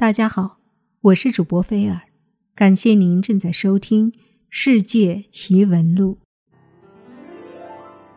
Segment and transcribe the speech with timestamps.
[0.00, 0.60] 大家好，
[1.02, 2.08] 我是主播菲尔，
[2.54, 4.10] 感谢您正在收听
[4.48, 6.20] 《世界奇闻录》。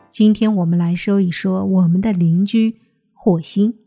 [0.09, 2.79] 今天我们来说一说我们的邻居
[3.11, 3.79] 火星。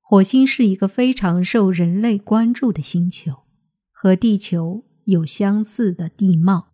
[0.00, 3.44] 火星是一个非常受人类关注的星球，
[3.92, 6.72] 和地球有相似的地貌，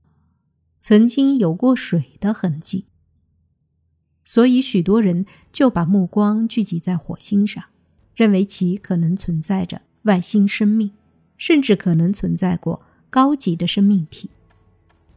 [0.81, 2.87] 曾经有过水的痕迹，
[4.25, 7.65] 所以许多人就把目光聚集在火星上。
[8.15, 10.93] 认为其可能存在着外星生命，
[11.37, 14.31] 甚至可能存在过高级的生命体，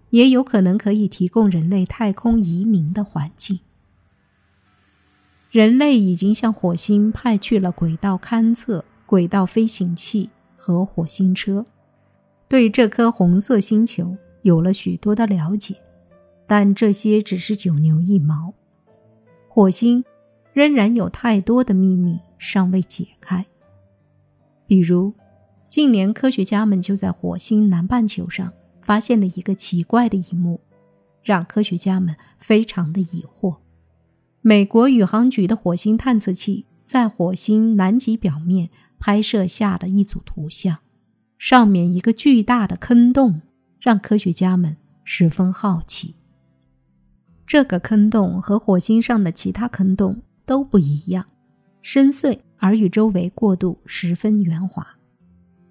[0.09, 3.59] 也有可能可以提供人类太空移民的环境。
[5.49, 11.65] 人类已经向火星派去了轨道勘测、轨道飞行器和火星车，
[12.47, 15.75] 对这颗红色星球有了许多的了解，
[16.45, 18.53] 但这些只是九牛一毛。
[19.47, 20.03] 火星
[20.53, 22.19] 仍然有太多的秘密。
[22.37, 23.45] 尚未解开。
[24.65, 25.13] 比如，
[25.67, 30.59] 近年科学家们就在火星南半球上发现了一个奇怪的一幕，
[31.21, 33.57] 让科学家们非常的疑惑。
[34.41, 40.77] 美国宇航局的火星探测器在火星南极表面拍摄下的一组图像，
[41.37, 43.41] 上面一个巨大的坑洞，
[43.79, 46.15] 让科学家们十分好奇。
[47.45, 51.25] 这个坑洞和火星上的其他坑洞都不一样。
[51.89, 54.85] 深邃而与周围过渡十分圆滑，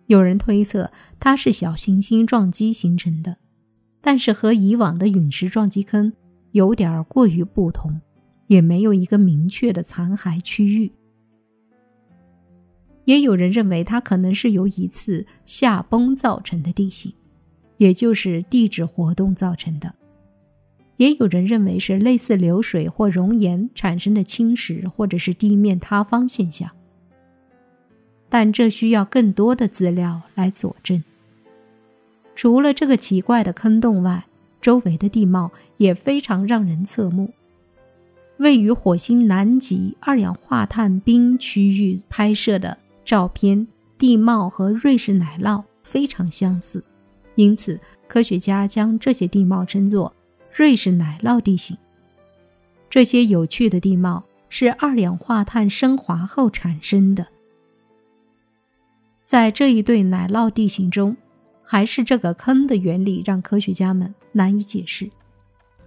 [0.06, 3.36] 有人推测它是小行星撞击形成的，
[4.00, 6.10] 但是和以往的陨石撞击坑
[6.52, 8.00] 有点过于不同，
[8.46, 10.90] 也没有一个明确的残骸区域。
[13.04, 17.12] 也有人认为它可能是由一次下崩造成的地形，
[17.76, 19.94] 也就是地质活动造成的。
[20.96, 26.70] 也有人认为是类似流水或熔岩产生的侵蚀，或者是地面塌方现象，
[28.28, 31.02] 但这需要更多的资料来佐证。
[32.34, 34.24] 除了这个奇怪的坑洞外，
[34.60, 37.32] 周围的地貌也非常让人侧目。
[38.38, 43.66] 位于火星南极二氧化碳冰区域拍摄的照片，
[43.96, 46.82] 地貌和瑞士奶酪非常相似，
[47.36, 47.78] 因此
[48.08, 50.12] 科学家将这些地貌称作。
[50.56, 51.76] 瑞士奶酪地形，
[52.88, 57.26] 这些有趣的地貌是二氧化碳升华后产生的。
[59.22, 61.14] 在这一对奶酪地形中，
[61.62, 65.10] 还是这个坑的原理让科学家们难以解释。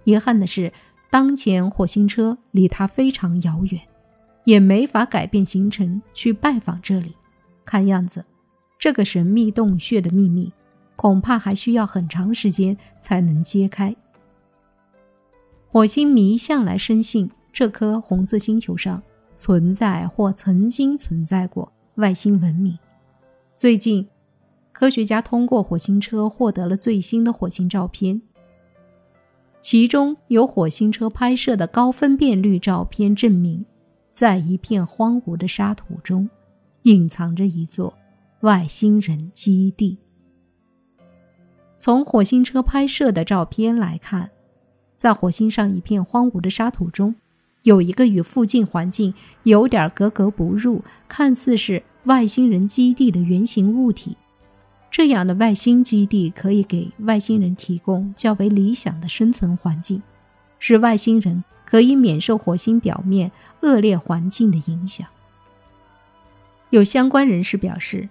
[0.04, 0.72] 遗憾的是，
[1.10, 3.80] 当前火星车离它非常遥远，
[4.44, 7.16] 也没法改变行程去拜访这里。
[7.64, 8.24] 看样子，
[8.78, 10.52] 这个神秘洞穴的秘密
[10.94, 13.96] 恐怕还需要很长时间才能揭开。
[15.72, 19.00] 火星迷向来深信这颗红色星球上
[19.36, 22.76] 存在或曾经存在过外星文明。
[23.56, 24.08] 最近，
[24.72, 28.20] 科学家通过火星车获得了最新的火星照片，
[29.60, 33.64] 其中有火星车拍摄的高分辨率照片，证明
[34.12, 36.28] 在一片荒芜的沙土中
[36.82, 37.94] 隐藏着一座
[38.40, 39.96] 外星人基地。
[41.78, 44.28] 从火星车拍摄的照片来看。
[45.00, 47.14] 在火星上一片荒芜的沙土中，
[47.62, 54.14] 有一个与附近环境有点格格不入、看似是外星人基地的圆形物体。
[54.90, 60.02] 这样的外星基地可以给外星人提供较为理想的生存环境，
[60.58, 65.06] 使外星人可以免受火星表面恶劣环境的影响。
[66.68, 68.06] 有相关人士表示，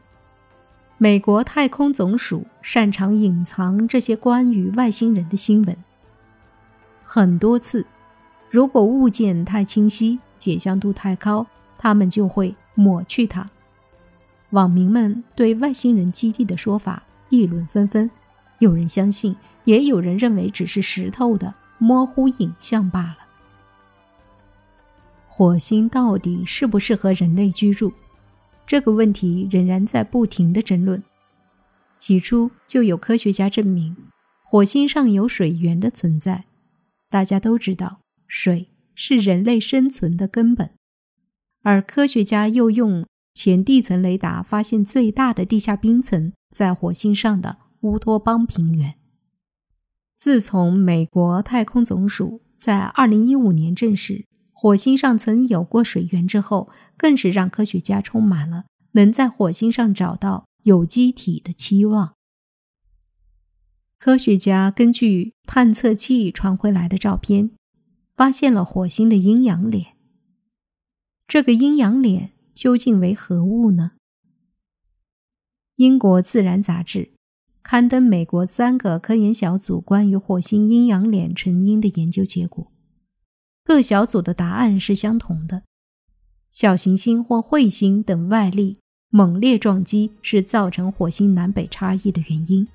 [0.98, 5.78] 美国太空总署擅长隐藏这些关于外星人的新闻。
[7.12, 7.84] 很多次，
[8.52, 11.44] 如果物件太清晰、解像度太高，
[11.76, 13.50] 他们就会抹去它。
[14.52, 18.08] 网民们对外星人基地的说法议论纷纷，
[18.60, 23.18] 有人相信，也有人认为只是石头的模糊影像罢了。
[25.28, 27.92] 火星到底适不适合人类居住？
[28.68, 31.02] 这个问题仍然在不停的争论。
[31.98, 33.98] 起初就有科学家证明，
[34.44, 36.44] 火星上有水源的存在。
[37.10, 40.72] 大家都知道，水是人类生存的根本，
[41.64, 48.96] 而科学家又用前地层雷达发现最大的地下冰层在火星上的乌托邦平原。
[50.18, 62.16] 自从美国太空总署在2015年证实火星上曾有过水源之后，更是让科学家充满了能在火星上找到有机体的期望。
[64.00, 67.52] 科学家根据探测器传回来的照片，
[68.16, 69.88] 发现了火星的阴阳脸。
[71.28, 73.92] 这个阴阳脸究竟为何物呢？
[75.76, 77.12] 英国自然杂志
[77.62, 82.72] 刊登美国三个科研小组关于火星阴阳脸成因的研究结果，
[83.66, 85.64] 各小组的答案是相同的：
[86.54, 88.78] 小行星或彗星等外力
[89.10, 92.66] 猛烈撞击是造成火星南北差异的原因。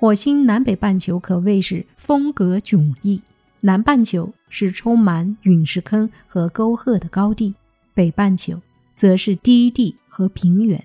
[0.00, 3.20] 火星南北半球可谓是风格迥异，
[3.60, 7.54] 南半球是充满陨石坑和沟壑的高地，
[7.92, 8.58] 北半球
[8.94, 10.82] 则是低地和平原。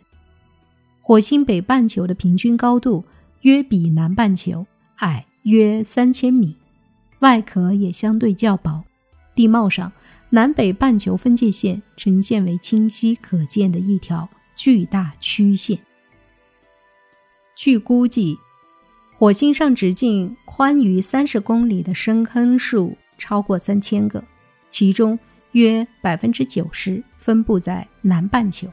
[0.99, 3.05] 火星北半球的平均高度
[3.39, 4.67] 约比南半球
[4.97, 6.53] 矮约三千米，
[7.19, 8.83] 外壳也相对较薄。
[9.33, 9.89] 地貌上，
[10.29, 14.27] 南北半球分界线呈现为清晰可见的一条
[14.57, 15.79] 巨大曲线。
[17.55, 18.37] 据估计，
[19.17, 24.21] 火星上直径宽于三十公里的深坑数超过三千个，
[24.69, 25.17] 其中
[25.53, 28.67] 约百分之九十分布在南半球。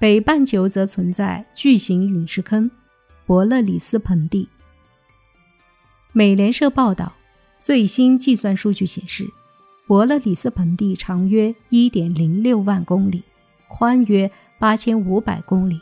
[0.00, 2.70] 北半球则存在巨型陨石坑——
[3.26, 4.48] 伯勒里斯盆地。
[6.12, 7.12] 美联社报道，
[7.60, 9.28] 最新计算数据显示，
[9.86, 13.22] 伯勒里斯盆地长约1.06万公里，
[13.68, 15.78] 宽约8500公里，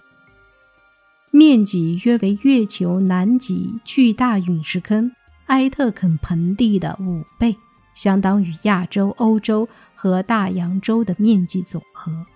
[1.32, 5.12] 面积约为月球南极巨大陨石坑
[5.46, 7.56] 埃特肯盆地的五倍，
[7.94, 12.26] 相当于亚洲、欧洲和大洋洲的面积总和。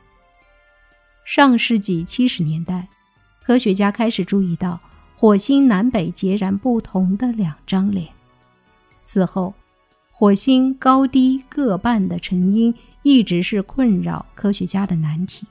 [1.24, 2.88] 上世纪七十年代，
[3.44, 4.80] 科学家开始注意到
[5.16, 8.08] 火星南北截然不同的两张脸。
[9.04, 9.54] 此后，
[10.12, 15.46] 火星高低各半的成因一直是困扰科学家的难题。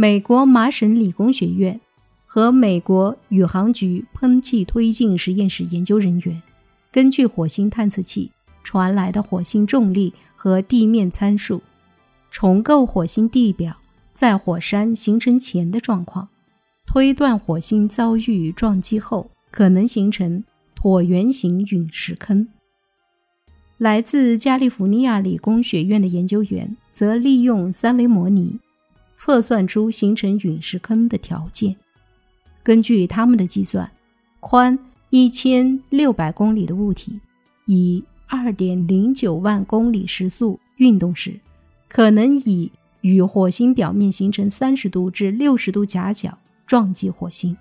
[0.00, 1.78] 美国麻省理工学院
[2.24, 6.42] 和美国宇航局喷气推进实验室研究人员，
[6.90, 8.32] 根据火星探测器
[8.64, 11.60] 传来的火星重力和地面参数。
[12.30, 13.76] 重构火星地表
[14.14, 16.26] 在火山形成前的状况，
[16.86, 20.42] 推断火星遭遇撞击后可能形成
[20.80, 22.48] 椭圆形陨石坑。
[23.76, 28.58] 来自加利福尼亚理工学院的研究员则利用三维模拟
[29.22, 31.76] 测算出形成陨石坑的条件。
[32.62, 33.90] 根据他们的计算，
[34.40, 34.78] 宽
[35.10, 37.20] 一千六百公里的物体
[37.66, 41.38] 以二点零九万公里时速运动时。
[41.86, 42.72] 可能以
[43.02, 47.54] 与火星表面形成三十度至六十度夹角撞击火星，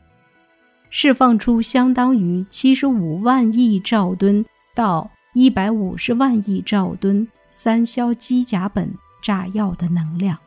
[0.90, 8.88] 释放出相当于七十五万亿兆吨到一百五十万亿兆吨三硝基甲苯
[9.22, 10.38] 炸药的能量。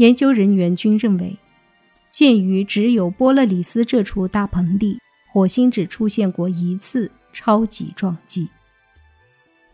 [0.00, 1.36] 研究人员均认为，
[2.10, 4.98] 鉴于只有波勒里斯这处大盆地，
[5.30, 8.48] 火星只出现过一次超级撞击。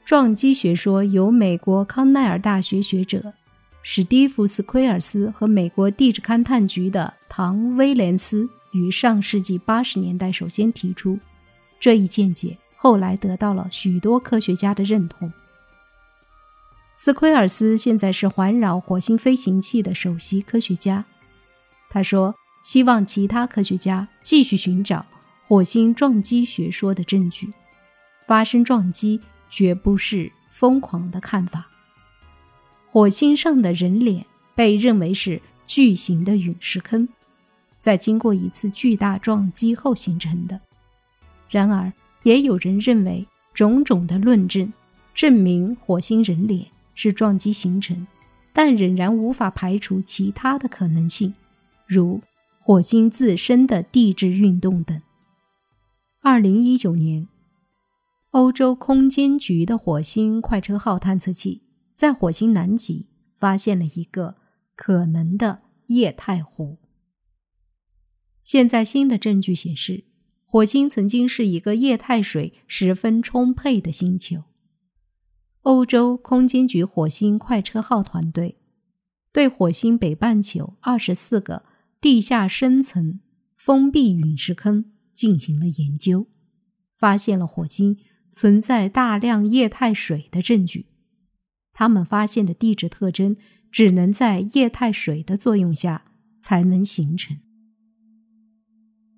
[0.04, 3.32] 撞击学说由美国康奈尔大学学者
[3.84, 11.16] 史蒂夫斯奎尔斯和美国地质勘探局的唐威廉斯于上世纪八十年代首先提出。
[11.78, 15.32] 这一见解后来得到了许多科学家的认同。
[16.98, 21.04] 斯奎尔斯现在是环绕火星飞行器的首席科学家。
[21.90, 22.34] 他说
[22.64, 25.04] ：“希望其他科学家继续寻找
[25.46, 27.48] 火星撞击学说的证据，
[28.26, 31.68] 发生撞击。”绝不是疯狂的看法。
[32.88, 34.26] 火星上的人脸
[34.56, 37.08] 被认为是巨型的陨石坑，
[37.78, 40.60] 在经过一次巨大撞击后形成的。
[41.48, 41.90] 然而，
[42.24, 43.24] 也有人认为
[43.54, 44.70] 种种的论证
[45.14, 48.04] 证明火星人脸是撞击形成，
[48.52, 51.32] 但仍然无法排除其他的可能性，
[51.86, 52.20] 如
[52.58, 55.00] 火星自身的地质运动等。
[56.22, 57.28] 二零一九年。
[58.32, 61.62] 欧洲空间局的火星快车号探测器
[61.94, 64.34] 在火星南极发现了一个
[64.74, 66.76] 可能的液态湖。
[68.44, 70.04] 现在新的证据显示，
[70.44, 74.42] 火星曾经是一个液态水十分充沛的星球。
[75.66, 78.56] 欧洲空间局火星快车号团队
[79.32, 81.64] 对火星北半球二十四个
[82.00, 83.18] 地下深层
[83.56, 86.28] 封闭陨石坑进行了研究，
[86.94, 87.98] 发现了火星。
[88.30, 90.86] 存在大量液态水的证据，
[91.72, 93.34] 他们发现的地质特征
[93.72, 97.38] 只能在液态水的作用下才能形成。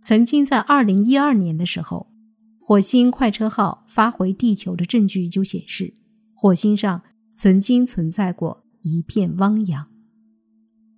[0.00, 2.12] 曾经在二零一二年的时候，
[2.60, 5.94] 火星快车号发回地球的证据就显示，
[6.40, 7.02] 火星上
[7.34, 9.88] 曾经存在过一片汪洋。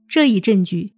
[0.07, 0.93] 这一证据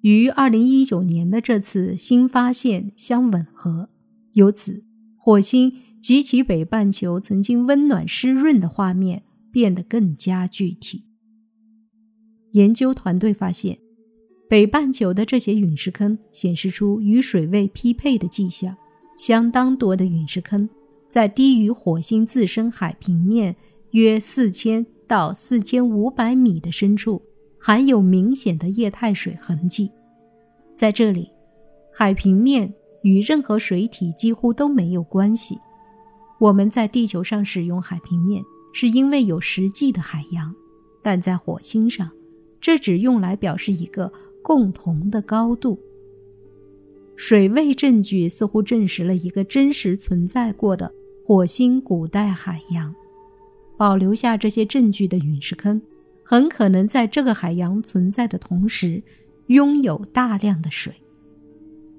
[0.00, 3.88] 与二零一九年的这次新发现相吻合，
[4.32, 4.84] 由此
[5.16, 5.72] 火星。
[5.98, 11.02] 及其北半球曾经温暖湿润的画面变得更加具体。
[12.52, 13.76] 研究团队发现，
[14.48, 18.76] 北半球的这些陨石坑显示出与水位匹配的迹象，
[19.18, 20.68] 相当多的陨石坑
[21.08, 23.56] 在低于火星自身海平面
[23.92, 27.22] 约四千到四千五百米的深处，
[27.58, 29.90] 含有明显的液态水痕迹。
[30.74, 31.30] 在这里，
[31.92, 35.58] 海平面与任何水体几乎都没有关系。
[36.38, 38.42] 我们在地球上使用海平面，
[38.74, 40.54] 是因为有实际的海洋，
[41.02, 42.10] 但在火星上，
[42.60, 44.12] 这只用来表示一个
[44.42, 45.78] 共同的高度。
[47.16, 50.92] 水位证据似乎证实了一个真实存在过的
[51.24, 52.94] 火星古代海洋。
[53.76, 55.80] 保留下这些证据的陨石坑，
[56.22, 59.02] 很可能在这个海洋存在的同时，
[59.46, 60.92] 拥有大量的水。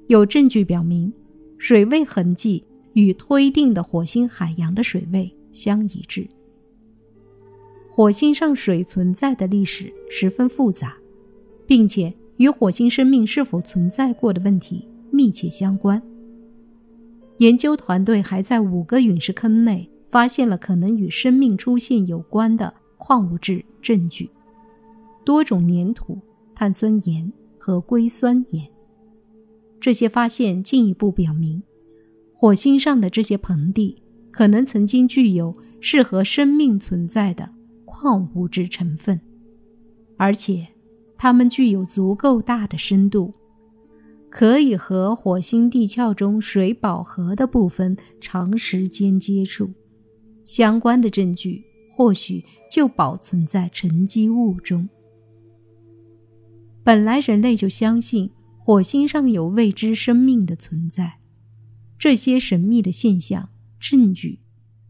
[0.08, 1.12] 有证据表明，
[1.58, 2.64] 水位痕迹。
[2.94, 6.28] 与推定的火星海洋的水位相一致。
[7.92, 10.98] 火星上水存在的历史十分复杂，
[11.68, 16.02] 并且与火星生命是否存在过的问题密切相关。
[17.38, 24.30] 研究团队还在五个陨石坑内发现了可能与生命出现有关的矿物质证据，
[25.26, 26.20] 多种粘土、
[26.56, 28.68] 碳酸盐和硅酸盐。
[29.80, 31.62] 这些发现进一步表明。
[32.34, 37.50] 火星上的这些盆地可能曾经具有适合生命存在的
[37.86, 39.20] 矿物质成分，
[40.18, 40.68] 而且
[41.18, 43.34] 它们具有足够大的深度，
[44.30, 49.72] 可以和火星地壳中水饱和的部分长时间接触。
[50.48, 51.62] 相关的证据
[51.92, 54.88] 或许就保存在沉积物中。
[56.84, 61.20] 本来人类就相信火星上有未知生命的存在。
[62.00, 64.40] 这些神秘的现象证据，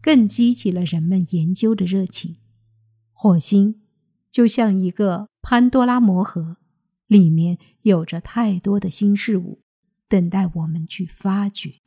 [0.00, 2.36] 更激起了人们研究的热情。
[3.12, 3.80] 火星
[4.30, 6.58] 就像一个潘多拉魔盒，
[7.08, 9.62] 里面有着太多的新事物，
[10.08, 11.80] 等待我们去发掘。